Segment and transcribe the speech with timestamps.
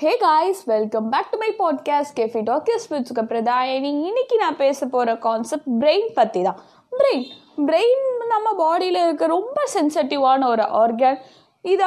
[0.00, 5.16] Hey guys welcome back to my podcast Cafe Talkies with Pradhayani இன்னைக்கு நான் பேச போகிற
[5.16, 6.58] கான்செப்ட் பிரெயின் பற்றி தான்.
[6.90, 7.26] பிரெயின்
[7.66, 11.18] பிரெயின் நம்ம பாடியில் இருக்க ரொம்ப சென்சிட்டிவான ஒரு ஆர்கன்
[11.62, 11.86] இதை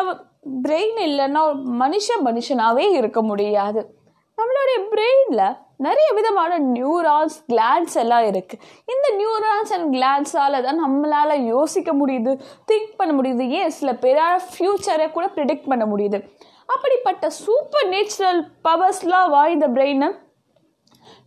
[0.64, 3.96] பிரெயின் இல்லைன்னா மனுஷன் மனுஷனாகவே இருக்க முடியாது.
[4.38, 11.94] நம்மளுடைய பிரெயினில் நிறைய விதமான நியூரான்ஸ் கிளான்ஸ் எல்லாம் இருக்குது இந்த நியூரான்ஸ் அண்ட் கிளான்ஸால் தான் நம்மளால் யோசிக்க
[11.94, 12.40] முடியுது
[12.72, 13.50] திங்க் பண்ண முடியுது.
[13.50, 13.70] ஏன்?
[13.70, 16.32] சில பேரால் ஃப்யூச்சரை கூட ப்ரிடிக்ட் பண்ண முடியுது.
[16.74, 20.10] அப்படிப்பட்ட சூப்பர் நேச்சுரல் பவர்ஸ்லாம் வாய்ந்த பிரெயினை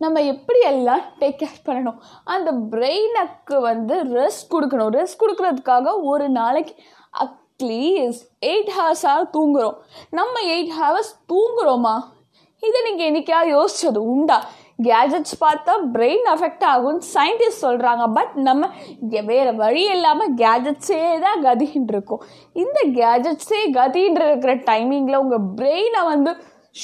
[0.03, 1.97] நம்ம எப்படி எல்லாம் டேக் கேர் பண்ணணும்?
[2.33, 4.91] அந்த பிரெயினுக்கு வந்து ரெஸ்ட் கொடுக்கணும்.
[4.97, 6.73] ரெஸ்ட் கொடுக்கறதுக்காக ஒரு நாளைக்கு
[7.23, 9.77] அட்லீஸ்ட் எயிட் ஹவர்ஸாக தூங்குகிறோம்
[10.19, 11.95] நம்ம எயிட் ஹவர்ஸ் தூங்குகிறோமா
[12.63, 14.37] இதை நீங்கள் என்றைக்கா யோசிச்சது உண்டா?
[14.79, 18.69] கேஜெட்ஸ் பார்த்தா பிரெயின் அஃபெக்ட் ஆகும்னு சயின்டிஸ்ட் சொல்கிறாங்க பட் நம்ம
[19.29, 22.23] வேறு வழி இல்லாமல் கேஜெட்ஸே தான் கதின்னு இருக்கும்.
[22.53, 26.33] இந்த கேஜெட்ஸே கதின்னு இருக்கிற டைமிங்கில் உங்கள் பிரெயினை வந்து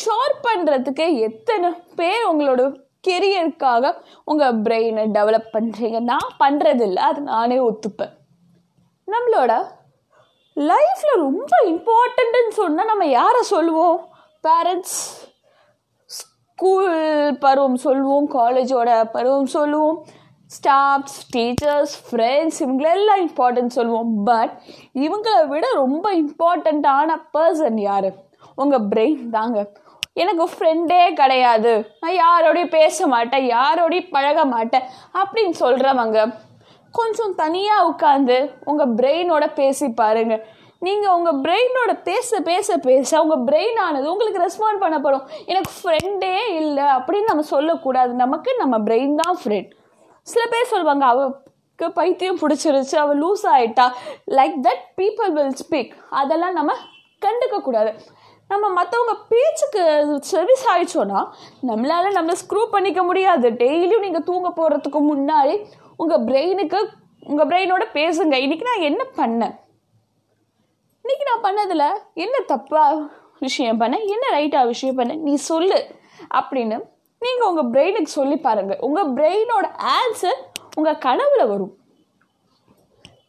[0.04, 2.62] ஷோர் பண்ணுறதுக்கு எத்தனை பேர் உங்களோட
[3.08, 8.14] கெரியருக்காக உங்கள் பிரெயினை டெவலப் பண்ணுறீங்க நான் பண்ணுறதில்ல அது நானே ஒத்துப்பேன்.
[9.08, 9.54] நம்மளோட
[10.58, 14.00] லைஃப்பில் ரொம்ப இம்பார்ட்டண்ட்டுன்னு சொன்னால் நம்ம யாரை சொல்லுவோம்?
[14.48, 15.21] பேரண்ட்ஸ்
[16.62, 20.06] ஸ்கூல் பருவம் சொல்லுவோம் காலேஜோட பருவம் சொல்லுவோம்.
[20.56, 24.12] ஸ்டாஃப்ஸ் டீச்சர்ஸ் ஃப்ரெண்ட்ஸ் இவங்களெல்லாம் இம்பார்ட்டன்ட் சொல்லுவோம்.
[24.24, 24.54] பட்
[24.94, 28.10] இவங்களை விட ரொம்ப இம்பார்ட்டண்ட்டான பர்சன் யார்?
[28.56, 29.72] உங்கள் பிரெயின் தாங்க.
[30.14, 31.74] எனக்கு ஃப்ரெண்டே கிடையாது.
[32.00, 36.34] நான் யாரோடையும் பேச மாட்டேன் யாரோடையும் பழக மாட்டேன் அப்படின்னு சொல்கிறவங்க
[36.92, 40.46] கொஞ்சம் தனியாக உட்காந்து உங்கள் பிரெயினோட பேசி பாருங்கள்
[40.86, 43.10] நீங்கள் உங்கள் பிரெயினோட பேச பேச பேச.
[43.24, 45.26] உங்கள் பிரெயின் ஆனது உங்களுக்கு ரெஸ்பாண்ட் பண்ணப்படும்.
[45.52, 48.12] எனக்கு ஃப்ரெண்டே இல்லை அப்படின்னு நம்ம சொல்லக்கூடாது.
[48.24, 49.70] நமக்கு நம்ம பிரெயின் தான் ஃப்ரெண்ட்
[50.32, 53.86] சில பேர் சொல்லுவாங்க அவளுக்கு பைத்தியம் பிடிச்சிருச்சு அவள் லூஸ் ஆகிட்டா
[54.40, 56.74] like that people will speak அதெல்லாம் நம்ம
[57.26, 57.94] கண்டுக்கக்கூடாது
[58.52, 59.82] நம்ம மற்றவங்க பேச்சுக்கு
[60.34, 61.20] சர்வீஸ் ஆயிடுச்சோன்னா
[61.70, 63.50] நம்மளால் நம்மளை ஸ்க்ரூ பண்ணிக்க முடியாது.
[63.64, 65.56] டெய்லியும் நீங்கள் தூங்க போகிறதுக்கு முன்னாடி
[66.04, 66.80] உங்கள் பிரெயினுக்கு
[67.32, 68.36] உங்கள் பிரெயினோட பேசுங்க.
[68.46, 69.56] இன்றைக்கி நான் என்ன பண்ணேன்?
[71.12, 71.88] இன்றைக்கி நான் பண்ணதில்
[72.24, 72.98] என்ன தப்பாக
[73.46, 75.80] விஷயம் பண்ணேன் என்ன ரைட்டாக விஷயம் பண்ணேன் நீ சொல்லு
[76.38, 76.78] அப்படின்னு
[77.22, 80.40] நீங்கள் உங்கள் பிரெயினுக்கு சொல்லி பாருங்கள் உங்கள் பிரெயினோட ஆன்சர்
[80.76, 81.74] உங்கள் கனவில் வரும்.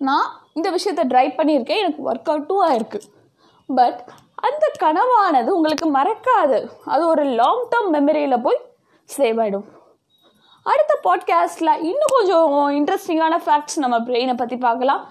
[0.09, 1.81] நான் இந்த விஷயத்தை ட்ரை பண்ணியிருக்கேன்.
[1.83, 3.01] எனக்கு ஒர்க் அவுட்டும் ஆயிருக்கு
[3.69, 3.99] பட்
[4.49, 6.61] அந்த கனவானது உங்களுக்கு மறக்காது.
[6.85, 8.61] அது ஒரு லாங் டேர்ம் மெமரியில் போய்
[9.09, 9.67] சேவ் ஆகிடும்
[10.67, 15.03] அடுத்த பாட்காஸ்டில் இன்னும் கொஞ்சம் இன்ட்ரெஸ்டிங்கான ஃபேக்ட்ஸ் நம்ம பிரெயினை பற்றி பார்க்கலாம்.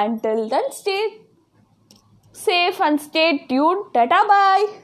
[0.00, 0.98] And till then stay
[2.44, 3.92] safe and stay tuned.
[3.94, 4.80] Tata bye.